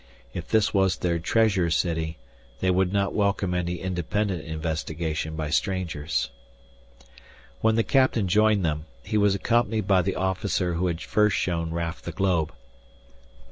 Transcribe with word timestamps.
If 0.33 0.47
this 0.47 0.73
was 0.73 0.97
their 0.97 1.19
treasure 1.19 1.69
city, 1.69 2.17
they 2.59 2.71
would 2.71 2.91
not 2.91 3.13
welcome 3.13 3.53
any 3.53 3.75
independent 3.75 4.43
investigation 4.43 5.35
by 5.35 5.51
strangers. 5.51 6.31
When 7.59 7.75
the 7.75 7.83
captain 7.83 8.27
joined 8.27 8.65
them, 8.65 8.87
he 9.03 9.19
was 9.19 9.35
accompanied 9.35 9.87
by 9.87 10.01
the 10.01 10.15
officer 10.15 10.73
who 10.73 10.87
had 10.87 11.01
first 11.01 11.37
shown 11.37 11.69
Raf 11.69 12.01
the 12.01 12.11
globe. 12.11 12.51